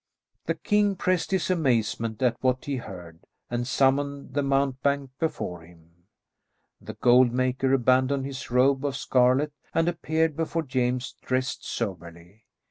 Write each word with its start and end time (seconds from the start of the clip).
The 0.47 0.55
king 0.55 0.95
pressed 0.95 1.29
his 1.29 1.51
amazement 1.51 2.23
at 2.23 2.35
what 2.41 2.65
he 2.65 2.77
heard, 2.77 3.19
and 3.51 3.67
summoned 3.67 4.33
the 4.33 4.41
mountebank 4.41 5.11
before 5.19 5.61
him. 5.61 6.07
The 6.81 6.95
gold 6.95 7.31
maker 7.31 7.71
abandoned 7.73 8.25
his 8.25 8.49
robe 8.49 8.83
of 8.83 8.95
scarlet 8.97 9.53
and 9.75 9.87
appeared 9.87 10.35
before 10.35 10.63
James 10.63 11.13
dressed 11.21 11.63
soberly. 11.63 12.45